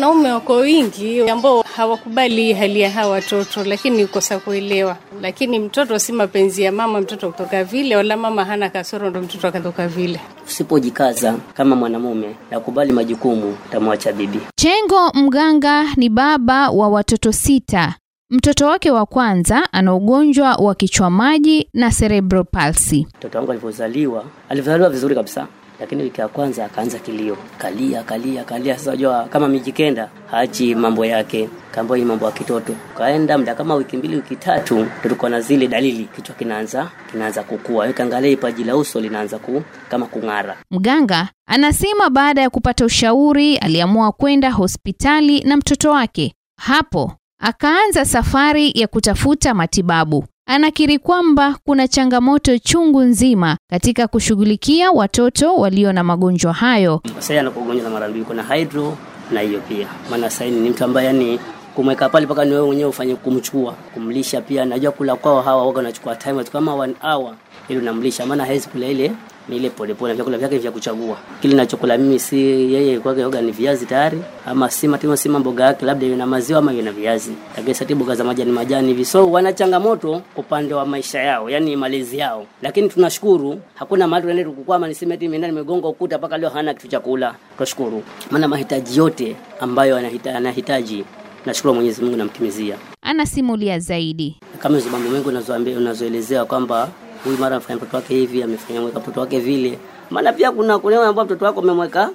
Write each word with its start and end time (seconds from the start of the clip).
Wanaume 0.00 0.32
wako 0.32 0.56
wingi 0.56 1.30
ambao 1.30 1.62
hawakubali 1.76 2.52
hali 2.52 2.80
ya 2.80 2.90
hawa 2.90 3.12
watoto, 3.12 3.64
lakini 3.64 4.04
ukosa 4.04 4.38
kuelewa. 4.38 4.96
Lakini 5.22 5.58
mtoto 5.58 5.98
si 5.98 6.12
mapenzi 6.12 6.62
ya 6.62 6.72
mama 6.72 7.00
mtoto 7.00 7.30
kutoka 7.30 7.64
vile, 7.64 7.96
wala 7.96 8.16
mama 8.16 8.44
hana 8.44 8.70
kasoro 8.70 9.10
ndo 9.10 9.22
mtoto 9.22 9.48
akatoka 9.48 9.88
vile. 9.88 10.20
Usipojikaza 10.46 11.36
kama 11.54 11.76
mwanamume 11.76 12.36
na 12.50 12.60
kubali 12.60 12.92
majukumu, 12.92 13.56
utamwacha 13.68 14.12
bibi. 14.12 14.40
Chengo 14.56 15.10
Mganga 15.14 15.84
ni 15.96 16.08
baba 16.08 16.70
wa 16.70 16.88
watoto 16.88 17.32
sita. 17.32 17.94
Mtoto 18.30 18.66
wake 18.66 18.90
wa 18.90 19.06
kwanza 19.06 19.72
ana 19.72 19.94
ugonjwa 19.94 20.54
wa 20.54 20.74
kichwa 20.74 21.10
maji 21.10 21.68
na 21.74 21.90
cerebral 21.90 22.44
palsy. 22.44 23.06
Mtoto 23.18 23.38
wangu 23.38 23.50
alivyozaliwa, 23.52 24.24
alivyozaliwa 24.48 24.90
vizuri 24.90 25.14
kabisa, 25.14 25.46
lakini 25.80 26.02
wiki 26.02 26.20
ya 26.20 26.28
kwanza 26.28 26.64
akaanza 26.64 26.98
kilio, 26.98 27.36
kalia 27.58 28.02
kalia 28.02 28.44
kalia. 28.44 28.78
Sasa 28.78 28.90
unajua 28.90 29.24
kama 29.24 29.48
mijikenda 29.48 30.08
haachi 30.30 30.74
mambo 30.74 31.04
yake, 31.06 31.48
kaambia 31.70 31.96
ni 31.96 32.04
mambo 32.04 32.26
ya 32.26 32.32
kitoto. 32.32 32.74
Kaenda 32.98 33.38
muda 33.38 33.54
kama 33.54 33.74
wiki 33.74 33.96
mbili 33.96 34.16
wiki 34.16 34.36
tatu, 34.36 34.86
tulikuwa 35.02 35.30
na 35.30 35.40
zile 35.40 35.68
dalili, 35.68 36.04
kichwa 36.16 36.34
kinaanza 36.34 36.90
kinaanza 37.10 37.42
kukua, 37.42 37.80
wewe 37.82 37.92
kaangalia 37.92 38.36
paji 38.36 38.64
la 38.64 38.76
uso 38.76 39.00
linaanza 39.00 39.38
ku, 39.38 39.62
kama 39.88 40.06
kung'ara. 40.06 40.56
Mganga 40.70 41.28
anasema 41.46 42.10
baada 42.10 42.40
ya 42.42 42.50
kupata 42.50 42.84
ushauri 42.84 43.56
aliamua 43.56 44.12
kwenda 44.12 44.50
hospitali 44.50 45.40
na 45.40 45.56
mtoto 45.56 45.90
wake. 45.90 46.34
Hapo 46.60 47.12
akaanza 47.40 48.04
safari 48.04 48.72
ya 48.74 48.86
kutafuta 48.86 49.54
matibabu. 49.54 50.24
Anakiri 50.52 50.98
kwamba 50.98 51.56
kuna 51.64 51.88
changamoto 51.88 52.58
chungu 52.58 53.00
nzima 53.02 53.56
katika 53.70 54.08
kushughulikia 54.08 54.90
watoto 54.90 55.54
walio 55.56 55.92
na 55.92 56.04
magonjwa 56.04 56.52
hayo. 56.52 57.02
Sasa 57.14 57.40
anapogonjwa 57.40 57.84
na 57.84 57.90
mara 57.90 58.08
mbili, 58.08 58.24
kuna 58.24 58.42
hydro 58.54 58.96
na 59.32 59.40
hiyo 59.40 59.60
pia, 59.68 59.86
maana 60.10 60.30
sasa 60.30 60.44
ni 60.44 60.70
mtu 60.70 60.84
ambaye 60.84 61.06
yani 61.06 61.38
kumweka 61.74 62.08
pale 62.08 62.26
mpaka 62.26 62.44
ni 62.44 62.50
wewe 62.52 62.66
mwenyewe 62.66 62.88
ufanye 62.90 63.14
kumchukua, 63.16 63.72
kumlisha 63.72 64.40
pia. 64.40 64.64
Najua 64.64 64.92
kula 64.92 65.16
kwao 65.16 65.42
hawa 65.42 65.66
waga 65.66 65.76
wanachukua 65.76 66.16
time 66.16 66.44
kama 66.44 66.74
one 66.74 66.94
hour 67.02 67.34
ili 67.68 67.78
unamlisha, 67.78 68.26
maana 68.26 68.44
hawezi 68.44 68.68
kula 68.68 68.86
ile 68.86 69.12
ni 69.50 69.56
ile 69.56 69.70
polepole, 69.70 70.14
vyakula 70.14 70.38
vyake 70.38 70.58
vya 70.58 70.70
kuchagua. 70.70 71.16
Kile 71.42 71.54
ninachokula 71.54 71.98
mimi 71.98 72.18
si 72.18 72.38
yeye 72.74 72.98
kwake, 73.00 73.20
yoga 73.20 73.42
ni 73.42 73.52
viazi 73.52 73.86
tayari, 73.86 74.18
ama 74.46 74.70
si 74.70 74.88
matimo, 74.88 75.16
si 75.16 75.28
mboga 75.28 75.64
yake, 75.64 75.86
labda 75.86 76.06
iwe 76.06 76.16
na 76.16 76.26
maziwa 76.26 76.58
ama 76.58 76.72
iwe 76.72 76.82
na 76.82 76.92
viazi, 76.92 77.32
lakini 77.56 77.74
sasa 77.74 77.94
mboga 77.94 78.14
za 78.14 78.24
majani 78.24 78.52
majani 78.52 78.88
hivi. 78.88 79.04
So 79.04 79.30
wana 79.30 79.52
changamoto 79.52 80.22
upande 80.36 80.74
wa 80.74 80.86
maisha 80.86 81.20
yao, 81.22 81.50
yani 81.50 81.76
malezi 81.76 82.18
yao, 82.18 82.46
lakini 82.62 82.88
tunashukuru 82.88 83.60
hakuna 83.74 84.08
mahali 84.08 84.26
tunaenda 84.28 84.50
kukwama, 84.52 84.88
niseme 84.88 85.14
eti 85.14 85.28
mimi 85.28 85.46
nimegonga 85.46 85.88
ukuta 85.88 86.18
mpaka 86.18 86.38
leo 86.38 86.48
hana 86.50 86.74
kitu 86.74 86.88
cha 86.88 87.00
kula. 87.00 87.34
Tunashukuru 87.56 88.02
maana 88.30 88.48
mahitaji 88.48 88.98
yote 88.98 89.36
ambayo 89.60 89.96
anahitaji, 90.36 91.04
nashukuru 91.46 91.74
Mwenyezi 91.74 92.02
Mungu 92.02 92.16
namtimizia. 92.16 92.76
Anasimulia 93.02 93.78
zaidi. 93.78 94.36
Kama 94.58 94.76
hizo 94.78 94.90
mambo 94.90 95.10
mengi 95.10 95.70
unazoelezea 95.76 96.44
kwamba 96.44 96.88
huyu 97.24 97.38
mara 97.38 97.56
amefanya 97.56 97.76
mtoto 97.76 97.96
wake 97.96 98.14
hivi, 98.14 98.42
amefanya 98.42 98.80
mweka 98.80 99.00
mtoto 99.00 99.20
wake 99.20 99.38
vile. 99.40 99.78
Maana 100.10 100.32
pia 100.32 100.52
kuna 100.52 100.78
kuna 100.78 101.06
ambao 101.06 101.24
mtoto 101.24 101.44
wako 101.44 101.60
umemweka 101.60 102.10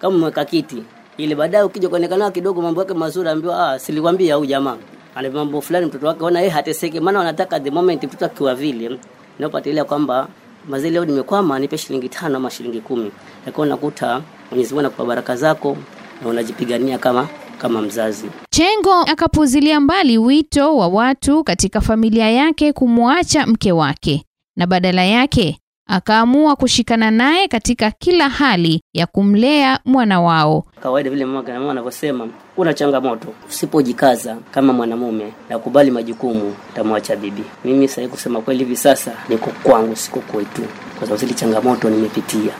kama 0.00 0.16
umeweka 0.16 0.44
kiti 0.44 0.82
ile, 1.16 1.34
baadaye 1.34 1.64
ukija 1.64 1.88
kuonekana 1.88 2.30
kidogo 2.30 2.62
mambo 2.62 2.80
yake 2.80 2.94
mazuri, 2.94 3.28
ambiwa 3.28 3.70
ah, 3.72 3.78
silikwambia 3.78 4.34
huyu 4.34 4.46
jamaa 4.50 4.76
ana 5.14 5.30
mambo 5.30 5.60
fulani, 5.60 5.86
mtoto 5.86 6.06
wake 6.06 6.24
ona 6.24 6.38
yeye 6.40 6.50
hateseke, 6.50 7.00
maana 7.00 7.18
wanataka 7.18 7.60
the 7.60 7.70
moment 7.70 8.04
mtoto 8.04 8.24
akiwa 8.26 8.54
vile, 8.54 8.98
napata 9.38 9.70
ile 9.70 9.84
kwamba 9.84 10.28
mazee, 10.68 10.90
leo 10.90 11.04
nimekwama, 11.04 11.58
nipe 11.58 11.78
shilingi 11.78 12.08
tano 12.08 12.36
ama 12.36 12.50
shilingi 12.50 12.80
kumi, 12.80 13.10
lakini 13.46 13.62
unakuta 13.66 14.22
Mwenyezi 14.50 14.68
Mungu 14.74 14.80
anakupa 14.80 15.04
baraka 15.04 15.36
zako 15.36 15.76
na 16.22 16.28
unajipigania 16.28 16.98
kama 16.98 17.28
kama 17.58 17.82
mzazi. 17.82 18.26
Chengo 18.50 18.92
akapuzilia 18.94 19.80
mbali 19.80 20.18
wito 20.18 20.76
wa 20.76 20.88
watu 20.88 21.44
katika 21.44 21.80
familia 21.80 22.30
yake 22.30 22.72
kumwacha 22.72 23.46
mke 23.46 23.72
wake 23.72 24.24
na 24.56 24.66
badala 24.66 25.04
yake 25.04 25.58
akaamua 25.88 26.56
kushikana 26.56 27.10
naye 27.10 27.48
katika 27.48 27.90
kila 27.90 28.28
hali 28.28 28.82
ya 28.92 29.06
kumlea 29.06 29.80
mwana 29.84 30.20
wao. 30.20 30.64
Kawaida 30.82 31.10
vile 31.10 31.24
mama 31.24 31.42
na 31.48 31.58
mama 31.58 31.70
anavyosema, 31.70 32.28
kuna 32.56 32.74
changamoto. 32.74 33.28
Usipojikaza 33.48 34.36
kama 34.50 34.72
mwanamume 34.72 35.32
na 35.50 35.58
kubali 35.58 35.90
majukumu, 35.90 36.54
utamwacha 36.72 37.16
bibi. 37.16 37.42
Mimi 37.64 37.88
sahii 37.88 38.08
kusema 38.08 38.40
kweli, 38.40 38.58
hivi 38.64 38.76
sasa 38.76 39.12
niko 39.28 39.50
kwangu, 39.62 39.96
siko 39.96 40.20
kwetu, 40.20 40.62
kwa 40.98 41.00
sababu 41.00 41.16
zile 41.16 41.34
changamoto 41.34 41.90
nimepitia 41.90 42.52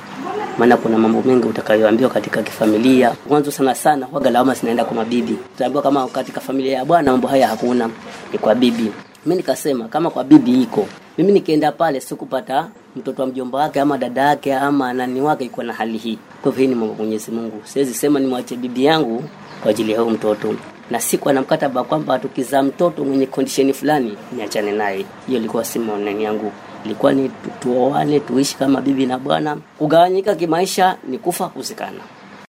maana 0.58 0.76
kuna 0.76 0.98
mambo 0.98 1.22
mengi 1.22 1.46
utakayoambiwa 1.48 2.10
katika 2.10 2.42
kifamilia. 2.42 3.12
Mwanzo 3.28 3.50
sana 3.50 3.74
sana 3.74 4.06
waga 4.12 4.30
lawama 4.30 4.54
zinaenda 4.54 4.84
kwa 4.84 4.96
mabibi. 4.96 5.36
Utaambiwa 5.54 5.82
kama 5.82 6.08
katika 6.08 6.40
familia 6.40 6.72
ya 6.78 6.84
bwana 6.84 7.10
mambo 7.12 7.28
haya 7.28 7.48
hakuna, 7.48 7.90
ni 8.32 8.38
kwa 8.38 8.54
bibi. 8.54 8.92
Mi 9.26 9.34
nikasema 9.34 9.88
kama 9.88 10.10
kwa 10.10 10.24
bibi 10.24 10.62
iko, 10.62 10.86
mimi 11.18 11.32
nikienda 11.32 11.72
pale 11.72 12.00
sikupata 12.00 12.68
mtoto 12.96 13.22
wa 13.22 13.28
mjomba 13.28 13.58
wake 13.58 13.80
ama 13.80 13.98
dada 13.98 14.22
yake 14.22 14.54
ama 14.54 14.92
nani 14.92 15.20
wake 15.20 15.44
iko 15.44 15.62
na 15.62 15.72
hali 15.72 15.98
hii. 15.98 16.18
Kwa 16.42 16.52
hivyo 16.52 16.62
hii 16.62 16.68
ni 16.68 16.74
mambo 16.74 16.94
Mwenyezi 16.94 17.30
Mungu. 17.30 17.60
Siwezi 17.64 17.94
sema 17.94 18.20
nimwache 18.20 18.56
bibi 18.56 18.84
yangu 18.84 19.24
kwa 19.62 19.70
ajili 19.70 19.92
ya 19.92 20.00
huyo 20.00 20.10
mtoto 20.14 20.54
na 20.90 21.00
siku 21.00 21.28
ana 21.30 21.40
mkataba 21.40 21.84
kwamba 21.84 22.18
tukizaa 22.18 22.62
mtoto 22.62 23.04
mwenye 23.04 23.26
kondisheni 23.26 23.72
fulani 23.72 24.16
niachane 24.36 24.72
naye. 24.72 25.04
Hiyo 25.26 25.38
ilikuwa 25.38 25.64
si 25.64 25.78
maoneni 25.78 26.24
yangu 26.24 26.52
ilikuwa 26.84 27.12
ni 27.12 27.30
tuoane 27.60 28.20
tuishi 28.20 28.56
kama 28.56 28.80
bibi 28.80 29.06
na 29.06 29.18
bwana. 29.18 29.56
Kugawanyika 29.78 30.34
kimaisha 30.34 30.96
ni 31.08 31.18
kufa 31.18 31.48
kuzikana. 31.48 32.00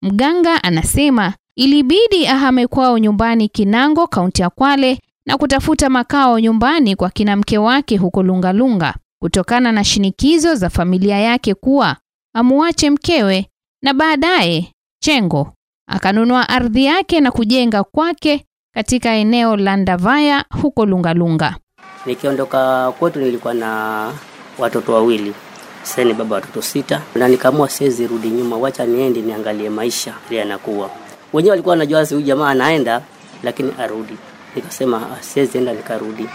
Mganga 0.03 0.65
anasema 0.65 1.34
ilibidi 1.56 2.27
ahame 2.27 2.67
kwao 2.67 2.99
nyumbani 2.99 3.49
Kinango, 3.49 4.06
kaunti 4.06 4.43
ya 4.43 4.51
Kwale 4.51 4.99
na 5.27 5.38
kutafuta 5.38 5.91
makao 5.91 6.38
nyumbani 6.41 6.97
kwa 6.97 7.10
kina 7.10 7.37
mke 7.37 7.59
wake 7.59 7.97
huko 7.97 8.22
Lungalunga 8.22 8.94
kutokana 9.22 9.72
na 9.72 9.84
shinikizo 9.84 10.55
za 10.55 10.71
familia 10.71 11.19
yake 11.19 11.55
kuwa 11.55 11.97
amuache 12.34 12.91
mkewe, 12.91 13.47
na 13.83 13.94
baadaye 13.94 14.72
Chengo 15.03 15.53
akanunua 15.88 16.49
ardhi 16.49 16.84
yake 16.84 17.21
na 17.21 17.31
kujenga 17.31 17.84
kwake 17.84 18.44
katika 18.75 19.10
eneo 19.15 19.56
la 19.56 19.77
Ndavaya 19.77 20.44
huko 20.62 20.87
Lungalunga. 20.87 21.56
Nikiondoka 22.06 22.93
kwetu 22.93 23.19
nilikuwa 23.21 23.54
na 23.54 24.12
watoto 24.59 24.93
wawili, 24.94 25.34
sasa 25.83 26.04
ni 26.04 26.15
baba 26.15 26.34
watoto 26.37 26.62
sita, 26.62 27.03
na 27.15 27.28
nikaamua 27.28 27.69
siwezi 27.69 28.06
rudi 28.06 28.28
nyuma, 28.31 28.56
wacha 28.56 28.87
niende 28.87 29.21
niangalie 29.22 29.71
maisha 29.71 30.15
yanakuwa. 30.31 30.91
Wenyewe 31.33 31.50
walikuwa 31.50 31.72
wanajua 31.72 32.04
huyu 32.04 32.22
jamaa 32.22 32.49
anaenda, 32.49 33.03
lakini 33.43 33.72
arudi. 33.78 34.16
Nikasema 34.57 35.17
siwezi 35.21 35.59
enda 35.59 35.73
nikarudi, 35.73 36.27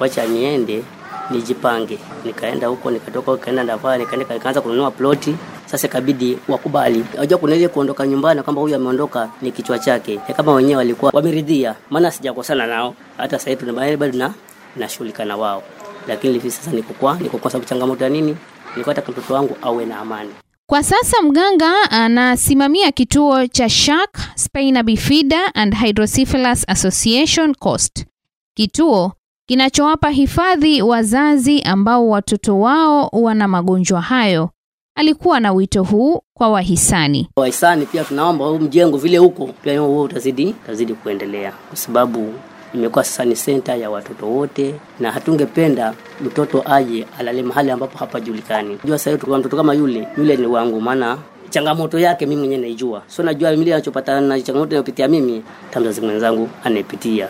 wacha 0.00 0.26
niende 0.26 0.82
nijipange. 1.30 1.98
Nikaenda 2.24 2.66
huko, 2.66 2.90
nikatoka 2.90 3.32
nikaenda 3.32 3.64
Ndavaya, 3.64 3.98
nikaenda 3.98 4.34
nikaanza 4.34 4.60
kununua 4.60 4.90
ploti. 4.90 5.36
Sasa 5.66 5.86
ikabidi 5.86 6.38
wakubali. 6.48 7.04
Unajua 7.14 7.38
kuna 7.38 7.54
ile 7.56 7.68
kuondoka 7.68 8.06
nyumbani 8.06 8.42
kwamba 8.42 8.62
huyu 8.62 8.76
ameondoka 8.76 9.28
ni 9.42 9.52
kichwa 9.52 9.78
chake. 9.78 10.20
Kama 10.36 10.52
wenyewe 10.52 10.76
walikuwa 10.76 11.10
wameridhia, 11.14 11.74
maana 11.90 12.10
sijakosana 12.10 12.66
nao. 12.66 12.94
Hata 13.16 13.38
sasa 13.38 13.50
hivi 13.50 13.96
bado 13.96 14.18
na 14.18 14.34
nashughulika 14.76 15.24
na 15.24 15.36
wao. 15.36 15.62
Lakini 16.08 16.32
hivi 16.32 16.50
sasa 16.50 16.70
niko 16.70 16.94
kwa 16.94 17.50
sababu 17.50 17.64
changamoto 17.68 18.04
ya 18.04 18.10
nini? 18.10 18.36
Nilikuwa 18.70 18.94
mtoto 18.96 19.34
wangu 19.34 19.56
awe 19.62 19.86
na 19.86 19.98
amani. 19.98 20.30
Kwa 20.68 20.82
sasa 20.82 21.22
mganga 21.22 21.90
anasimamia 21.90 22.92
kituo 22.92 23.46
cha 23.46 23.68
Shark 23.68 24.18
Spina 24.34 24.82
Bifida 24.82 25.54
and 25.54 25.74
Hydrocephalus 25.76 26.64
Association 26.68 27.54
Coast. 27.54 28.06
Kituo 28.54 29.12
kinachowapa 29.48 30.10
hifadhi 30.10 30.82
wazazi 30.82 31.62
ambao 31.62 32.08
watoto 32.08 32.60
wao 32.60 33.08
wana 33.12 33.48
magonjwa 33.48 34.00
hayo. 34.00 34.50
Alikuwa 34.96 35.40
na 35.40 35.52
wito 35.52 35.82
huu 35.82 36.20
kwa 36.34 36.48
wahisani. 36.48 37.28
Wahisani 37.36 37.86
pia 37.86 38.04
tunaomba 38.04 38.44
huu 38.46 38.58
mjengo 38.58 38.96
vile 38.98 39.18
huko 39.18 39.46
pia 39.62 39.80
huo 39.80 40.02
utazidi 40.02 40.46
utazidi 40.64 40.94
kuendelea 40.94 41.52
kwa 41.68 41.76
sababu 41.76 42.34
imekuwa 42.74 43.04
sasa 43.04 43.24
ni 43.24 43.36
senta 43.36 43.76
ya 43.76 43.90
watoto 43.90 44.26
wote, 44.26 44.74
na 45.00 45.12
hatungependa 45.12 45.94
mtoto 46.20 46.62
aje 46.72 47.06
alale 47.18 47.42
mahali 47.42 47.70
ambapo 47.70 47.98
hapajulikani. 47.98 48.78
Jua 48.84 48.98
sasa 48.98 49.18
tukiwa 49.18 49.38
mtoto 49.38 49.56
kama 49.56 49.74
yule 49.74 50.08
yule 50.18 50.36
ni 50.36 50.46
wangu, 50.46 50.80
maana 50.80 51.18
changamoto 51.50 51.98
yake 51.98 52.26
mimi 52.26 52.38
mwenyewe 52.40 52.60
naijua, 52.60 53.02
so 53.06 53.22
najua 53.22 53.50
mimi 53.50 53.64
ninachopata 53.64 54.20
na 54.20 54.40
changamoto 54.40 54.70
inayopitia 54.70 55.08
mimi, 55.08 55.42
tamzazi 55.70 56.00
mwenzangu 56.00 56.48
anayepitia. 56.64 57.28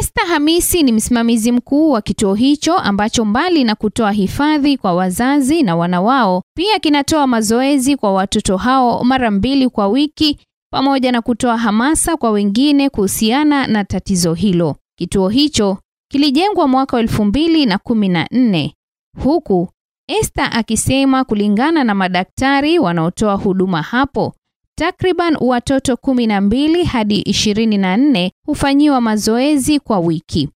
Esther 0.00 0.24
Hamisi 0.26 0.82
ni 0.82 0.92
msimamizi 0.92 1.52
mkuu 1.52 1.90
wa 1.90 2.02
kituo 2.02 2.34
hicho 2.34 2.74
ambacho 2.76 3.24
mbali 3.24 3.64
na 3.64 3.74
kutoa 3.74 4.12
hifadhi 4.12 4.76
kwa 4.76 4.94
wazazi 4.94 5.62
na 5.62 5.76
wana 5.76 6.00
wao, 6.00 6.42
pia 6.56 6.78
kinatoa 6.78 7.26
mazoezi 7.26 7.96
kwa 7.96 8.12
watoto 8.12 8.56
hao 8.56 9.04
mara 9.04 9.30
mbili 9.30 9.68
kwa 9.68 9.88
wiki 9.88 10.38
pamoja 10.72 11.12
na 11.12 11.22
kutoa 11.22 11.56
hamasa 11.56 12.16
kwa 12.16 12.30
wengine 12.30 12.90
kuhusiana 12.90 13.66
na 13.66 13.84
tatizo 13.84 14.34
hilo. 14.34 14.76
Kituo 14.98 15.28
hicho 15.28 15.78
kilijengwa 16.10 16.68
mwaka 16.68 16.96
wa 16.96 17.02
elfu 17.02 17.24
mbili 17.24 17.66
na 17.66 17.78
kumi 17.78 18.08
na 18.08 18.28
nne 18.30 18.74
huku 19.22 19.68
Esther 20.08 20.50
akisema 20.52 21.24
kulingana 21.24 21.84
na 21.84 21.94
madaktari 21.94 22.78
wanaotoa 22.78 23.34
huduma 23.34 23.82
hapo, 23.82 24.34
takriban 24.78 25.36
watoto 25.40 25.96
kumi 25.96 26.26
na 26.26 26.40
mbili 26.40 26.84
hadi 26.84 27.20
ishirini 27.20 27.78
na 27.78 27.96
nne 27.96 28.32
hufanyiwa 28.46 29.00
mazoezi 29.00 29.80
kwa 29.80 29.98
wiki, 29.98 30.48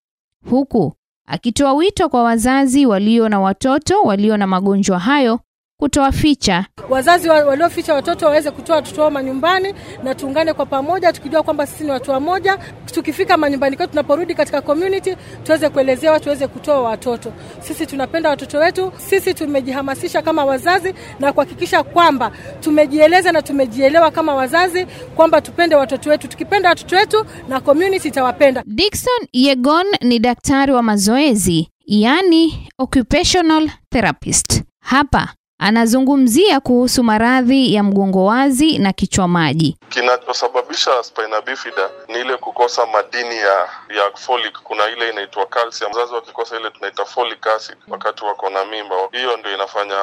huku 0.51 0.93
akitoa 1.27 1.73
wito 1.73 2.09
kwa 2.09 2.23
wazazi 2.23 2.87
walio 2.87 3.29
na 3.29 3.41
watoto 3.41 4.03
walio 4.03 4.37
na 4.37 4.47
magonjwa 4.47 4.99
hayo 4.99 5.41
kutowaficha. 5.81 6.65
Wazazi 6.89 7.29
walioficha 7.29 7.95
watoto 7.95 8.27
waweze 8.27 8.51
kutoa 8.51 8.77
watoto 8.77 9.01
wao 9.01 9.11
manyumbani 9.11 9.75
na 10.05 10.15
tuungane 10.15 10.53
kwa 10.53 10.67
pamoja, 10.67 11.13
tukijua 11.13 11.43
kwamba 11.43 11.67
sisi 11.67 11.85
ni 11.85 11.91
watu 11.91 12.11
wamoja. 12.11 12.59
Tukifika 12.87 13.37
manyumbani 13.37 13.77
kwetu, 13.77 13.91
tunaporudi 13.91 14.35
katika 14.35 14.61
community, 14.63 15.17
tuweze 15.45 15.69
kuelezewa, 15.69 16.21
tuweze 16.21 16.47
kutoa 16.47 16.81
watoto. 16.83 17.33
Sisi 17.61 17.87
tunapenda 17.87 18.31
watoto 18.31 18.59
wetu, 18.59 18.93
sisi 18.97 19.35
tumejihamasisha 19.35 20.23
kama 20.23 20.45
wazazi 20.45 20.95
na 21.21 21.33
kuhakikisha 21.33 21.83
kwamba 21.83 22.33
tumejieleza 22.61 23.33
na 23.33 23.43
tumejielewa 23.43 24.11
kama 24.11 24.35
wazazi 24.35 24.87
kwamba 25.17 25.41
tupende 25.41 25.77
watoto 25.77 26.11
wetu. 26.11 26.29
Tukipenda 26.29 26.69
watoto 26.69 26.97
wetu 26.97 27.25
na 27.49 27.61
community 27.61 28.09
itawapenda. 28.09 28.63
Dickson 28.67 29.27
Yegon 29.33 29.87
ni 30.01 30.19
daktari 30.19 30.73
wa 30.73 30.83
mazoezi, 30.83 31.69
yani 31.87 32.69
occupational 32.79 33.71
therapist. 33.91 34.63
Hapa 34.81 35.29
anazungumzia 35.59 36.61
kuhusu 36.61 37.03
maradhi 37.05 37.75
ya 37.75 37.83
mgongo 37.83 38.25
wazi 38.25 38.79
na 38.79 38.93
kichwa 38.93 39.29
maji. 39.29 39.77
Kinachosababisha 39.89 41.03
spina 41.03 41.41
bifida 41.41 41.91
ni 42.09 42.21
ile 42.21 42.37
kukosa 42.37 42.87
madini 42.87 43.37
ya 43.37 43.69
ya 43.97 44.11
folic. 44.15 44.59
Kuna 44.63 44.91
ile 44.91 45.11
inaitwa 45.11 45.47
calcium. 45.47 45.91
mzazi 45.91 46.15
wakikosa 46.15 46.57
ile 46.61 46.71
tunaita 46.71 47.05
folic 47.05 47.47
acid 47.47 47.77
wakati 47.89 48.25
wako 48.25 48.51
na 48.51 48.65
mimba, 48.65 48.97
hiyo 49.13 49.37
ndio 49.37 49.55
inafanya 49.55 49.97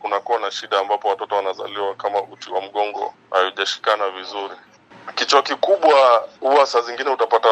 kunakuwa 0.00 0.38
na 0.40 0.50
shida 0.50 0.78
ambapo 0.80 1.08
watoto 1.08 1.34
wanazaliwa 1.34 1.94
kama 1.94 2.22
uti 2.22 2.50
wa 2.50 2.60
mgongo 2.60 3.14
haujashikana 3.30 4.08
vizuri. 4.10 4.54
Kichwa 5.14 5.42
kikubwa 5.42 6.28
huwa 6.40 6.66
saa 6.66 6.80
zingine 6.80 7.10
utapata 7.10 7.48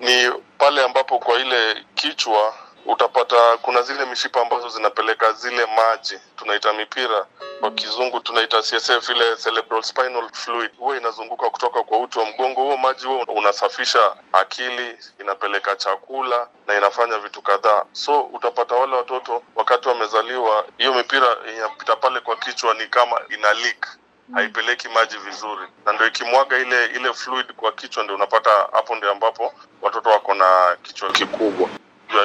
ni 0.00 0.32
pale 0.58 0.84
ambapo 0.84 1.18
kwa 1.18 1.38
ile 1.40 1.84
kichwa 1.94 2.54
utapata 2.86 3.56
kuna 3.62 3.82
zile 3.82 4.04
mishipa 4.04 4.42
ambazo 4.42 4.68
zinapeleka 4.68 5.32
zile 5.32 5.66
maji 5.66 6.18
tunaita 6.36 6.72
mipira. 6.72 7.26
Kwa 7.60 7.70
kizungu 7.70 8.20
tunaita 8.20 8.62
CSF 8.62 9.08
ile 9.08 9.36
cerebral 9.36 9.82
spinal 9.82 10.28
fluid. 10.32 10.70
Huwa 10.78 10.96
inazunguka 10.96 11.50
kutoka 11.50 11.82
kwa 11.82 11.98
uti 11.98 12.18
wa 12.18 12.24
mgongo 12.26 12.62
huo 12.62 12.76
maji 12.76 13.06
huo 13.06 13.22
unasafisha 13.28 14.16
akili 14.32 14.98
inapeleka 15.20 15.76
chakula 15.76 16.48
na 16.66 16.78
inafanya 16.78 17.18
vitu 17.18 17.42
kadhaa. 17.42 17.84
So 17.92 18.22
utapata 18.22 18.74
wale 18.74 18.96
watoto 18.96 19.42
wakati 19.56 19.88
wamezaliwa 19.88 20.64
hiyo 20.78 20.94
mipira 20.94 21.36
inapita 21.56 21.96
pale 21.96 22.20
kwa 22.20 22.36
kichwa 22.36 22.74
ni 22.74 22.86
kama 22.86 23.20
ina 23.38 23.52
leak. 23.52 23.88
Haipeleki 24.34 24.88
maji 24.88 25.16
vizuri. 25.16 25.62
Na 25.86 25.92
ndio 25.92 26.06
ikimwaga 26.06 26.58
ile 26.58 26.86
ile 26.86 27.12
fluid 27.12 27.52
kwa 27.52 27.72
kichwa 27.72 28.02
ndio 28.04 28.16
unapata 28.16 28.50
hapo 28.72 28.94
ndio 28.94 29.10
ambapo 29.10 29.54
watoto 29.82 30.08
wako 30.10 30.34
na 30.34 30.76
kichwa 30.82 31.10
kikubwa 31.12 31.68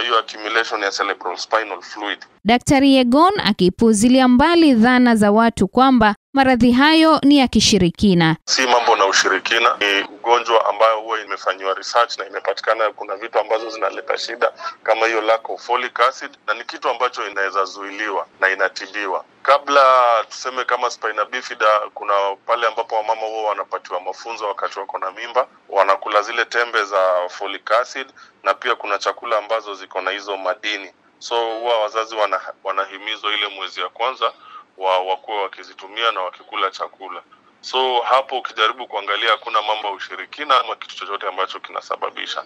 hiyo 0.02 0.20
accumulation 0.20 0.82
ya 0.82 0.92
cerebral 0.92 1.38
spinal 1.38 1.82
fluid. 1.82 2.20
Daktari 2.46 2.94
Yegon 2.96 3.34
akipuuzilia 3.44 4.28
mbali 4.28 4.74
dhana 4.74 5.16
za 5.16 5.32
watu 5.32 5.68
kwamba 5.68 6.16
maradhi 6.34 6.72
hayo 6.72 7.20
ni 7.24 7.38
ya 7.38 7.48
kishirikina. 7.48 8.36
si 8.46 8.68
mambo 8.68 8.96
na 8.96 9.06
ushirikina 9.06 9.78
ni 9.80 10.02
ugonjwa 10.04 10.70
ambayo 10.70 11.00
huwa 11.00 11.22
imefanyiwa 11.22 11.74
research 11.74 12.18
na 12.18 12.28
imepatikana 12.28 12.92
kuna 12.92 13.16
vitu 13.16 13.40
ambazo 13.40 13.70
zinaleta 13.70 14.18
shida 14.18 14.52
kama 14.84 15.08
hiyo 15.08 15.22
lack 15.22 15.50
of 15.50 15.62
folic 15.66 16.00
acid 16.00 16.32
na 16.48 16.54
ni 16.54 16.64
kitu 16.64 16.90
ambacho 16.90 17.28
inaweza 17.30 17.66
zuiliwa 17.66 18.28
na 18.40 18.50
inatibiwa 18.50 19.26
kabla 19.44 19.84
tuseme 20.30 20.66
kama 20.66 20.90
spina 20.90 21.26
bifida 21.26 21.68
kuna 21.94 22.14
pale 22.46 22.68
ambapo 22.68 22.96
wamama 22.96 23.22
huwa 23.22 23.44
wanapatiwa 23.50 24.00
mafunzo 24.02 24.48
wakati 24.48 24.80
wako 24.80 24.98
na 24.98 25.12
mimba 25.12 25.48
wanakula 25.70 26.22
zile 26.22 26.46
tembe 26.46 26.84
za 26.84 27.30
folic 27.30 27.72
acid 27.72 28.08
na 28.44 28.54
pia 28.54 28.76
kuna 28.76 28.98
chakula 28.98 29.38
ambazo 29.38 29.76
ziko 29.76 30.02
na 30.02 30.12
hizo 30.12 30.38
madini 30.38 30.92
so 31.20 31.36
huwa 31.60 31.80
wazazi 31.82 32.16
wana, 32.16 32.42
wanahimizwa 32.64 33.34
ile 33.34 33.48
mwezi 33.48 33.82
ya 33.82 33.90
kwanza 33.90 34.32
wa 34.80 35.00
wakuwa 35.00 35.42
wakizitumia 35.44 36.12
na 36.12 36.22
wakikula 36.22 36.72
chakula. 36.72 37.22
So 37.62 38.02
hapo 38.02 38.38
ukijaribu 38.40 38.88
kuangalia 38.88 39.32
hakuna 39.32 39.62
mambo 39.62 39.88
ya 39.88 39.94
ushirikina 39.94 40.60
ama 40.60 40.76
kitu 40.76 40.96
chochote 40.96 41.28
ambacho 41.28 41.60
kinasababisha. 41.60 42.46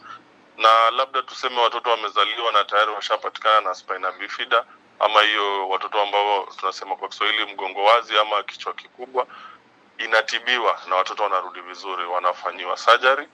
Na 0.58 0.92
labda 0.92 1.22
tuseme 1.22 1.62
watoto 1.62 1.90
wamezaliwa 1.90 2.52
na 2.52 2.64
tayari 2.64 2.92
washapatikana 2.92 3.62
na 3.62 3.76
spina 3.76 4.12
bifida 4.12 4.66
ama 5.00 5.22
hiyo 5.22 5.70
watoto 5.70 6.02
ambao 6.02 6.48
tunasema 6.60 6.96
kwa 6.96 7.10
kiswahili 7.10 7.46
mgongo 7.54 7.84
wazi 7.84 8.18
ama 8.18 8.44
kichwa 8.44 8.74
kikubwa 8.74 9.28
inatibiwa 9.98 10.80
na 10.90 10.96
watoto 10.96 11.24
wanarudi 11.24 11.62
vizuri 11.62 12.06
wanafanyiwa 12.06 12.78
surgery. 12.78 13.28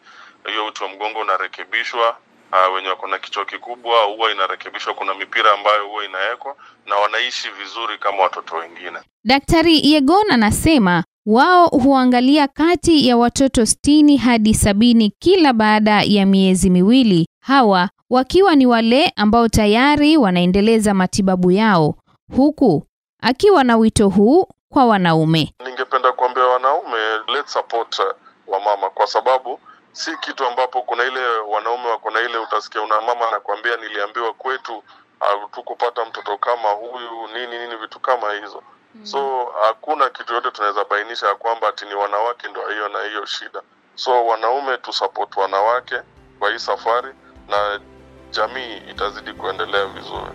Hiyo 0.45 0.65
uti 0.65 0.83
wa 0.83 0.89
mgongo 0.89 1.19
unarekebishwa 1.19 2.17
uh, 2.51 2.75
wenye 2.75 2.87
wako 2.89 3.07
na 3.07 3.19
kichwa 3.19 3.45
kikubwa 3.45 4.03
huwa 4.03 4.31
inarekebishwa 4.31 4.93
kuna 4.93 5.13
mipira 5.13 5.53
ambayo 5.53 5.87
huwa 5.87 6.05
inawekwa 6.05 6.55
na 6.85 6.95
wanaishi 6.95 7.49
vizuri 7.49 7.97
kama 7.97 8.23
watoto 8.23 8.55
wengine 8.55 8.99
Daktari 9.23 9.91
Yegon 9.91 10.31
anasema 10.31 11.03
wao 11.25 11.67
huangalia 11.67 12.47
kati 12.47 13.07
ya 13.07 13.17
watoto 13.17 13.65
sitini 13.65 14.17
hadi 14.17 14.53
sabini 14.53 15.13
kila 15.19 15.53
baada 15.53 16.01
ya 16.01 16.25
miezi 16.25 16.69
miwili, 16.69 17.27
hawa 17.43 17.89
wakiwa 18.09 18.55
ni 18.55 18.65
wale 18.65 19.13
ambao 19.15 19.47
tayari 19.47 20.17
wanaendeleza 20.17 20.93
matibabu 20.93 21.51
yao, 21.51 21.95
huku 22.35 22.83
akiwa 23.21 23.63
na 23.63 23.77
wito 23.77 24.09
huu 24.09 24.47
kwa 24.69 24.85
wanaume. 24.85 25.53
ningependa 25.65 26.11
kuambia 26.11 26.43
wanaume 26.43 26.97
let's 27.33 27.53
support 27.53 27.99
uh, 27.99 28.05
wamama 28.47 28.89
kwa 28.89 29.07
sababu 29.07 29.59
si 29.91 30.17
kitu 30.17 30.45
ambapo 30.45 30.81
kuna 30.81 31.03
ile 31.03 31.27
wanaume 31.47 31.87
wako 31.89 32.09
na 32.11 32.19
ile 32.21 32.37
utasikia 32.37 32.81
una 32.81 33.01
mama 33.01 33.27
anakuambia 33.27 33.77
niliambiwa 33.77 34.33
kwetu 34.33 34.83
hatukupata 35.19 36.05
mtoto 36.05 36.37
kama 36.37 36.69
huyu 36.69 37.27
nini 37.33 37.57
nini 37.59 37.75
vitu 37.75 37.99
kama 37.99 38.33
hizo. 38.33 38.63
So 39.03 39.45
hakuna 39.67 40.09
kitu 40.09 40.33
yote 40.33 40.51
tunaweza 40.51 40.85
bainisha 40.89 41.27
ya 41.27 41.35
kwamba 41.35 41.67
ati 41.67 41.85
ni 41.85 41.93
wanawake 41.93 42.47
ndo 42.47 42.61
hiyo 42.69 42.87
na 42.89 43.03
hiyo 43.03 43.25
shida. 43.25 43.61
So 43.95 44.25
wanaume 44.25 44.77
tusapot 44.77 45.37
wanawake 45.37 45.95
kwa 46.39 46.51
hii 46.51 46.59
safari 46.59 47.09
na 47.49 47.79
jamii 48.31 48.77
itazidi 48.91 49.33
kuendelea 49.33 49.85
vizuri. 49.85 50.31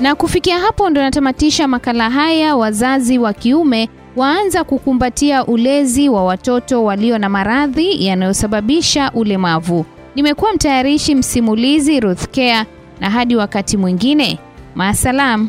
Na 0.00 0.14
kufikia 0.14 0.58
hapo 0.58 0.90
ndo 0.90 1.02
natamatisha 1.02 1.68
makala 1.68 2.10
haya. 2.10 2.56
Wazazi 2.56 3.18
wa 3.18 3.32
kiume 3.32 3.90
waanza 4.16 4.64
kukumbatia 4.64 5.44
ulezi 5.46 6.08
wa 6.08 6.24
watoto 6.24 6.84
walio 6.84 7.18
na 7.18 7.28
maradhi 7.28 8.06
yanayosababisha 8.06 9.12
ulemavu. 9.14 9.84
Nimekuwa 10.14 10.52
mtayarishi 10.52 11.14
msimulizi 11.14 12.00
Ruth 12.00 12.24
Care, 12.26 12.66
na 13.00 13.10
hadi 13.10 13.36
wakati 13.36 13.76
mwingine, 13.76 14.38
maasalam. 14.74 15.48